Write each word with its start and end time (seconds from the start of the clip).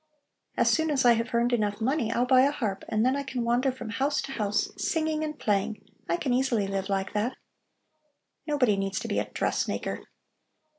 As 0.57 0.67
soon 0.67 0.89
as 0.89 1.05
I 1.05 1.11
have 1.13 1.31
earned 1.31 1.53
enough 1.53 1.79
money, 1.79 2.11
I'll 2.11 2.25
buy 2.25 2.41
a 2.41 2.51
harp 2.51 2.83
and 2.89 3.05
then 3.05 3.15
I 3.15 3.21
can 3.21 3.43
wander 3.43 3.71
from 3.71 3.89
house 3.89 4.19
to 4.23 4.31
house, 4.31 4.71
singing 4.75 5.23
and 5.23 5.37
playing. 5.37 5.79
I 6.09 6.17
can 6.17 6.33
easily 6.33 6.65
live 6.65 6.89
like 6.89 7.13
that. 7.13 7.37
Nobody 8.47 8.77
needs 8.77 8.99
to 9.01 9.07
be 9.07 9.19
a 9.19 9.29
dressmaker. 9.29 10.01